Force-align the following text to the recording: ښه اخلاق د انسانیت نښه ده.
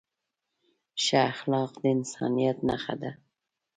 ښه 1.03 1.19
اخلاق 1.31 1.71
د 1.81 1.83
انسانیت 1.95 2.57
نښه 2.67 2.95
ده. 3.01 3.11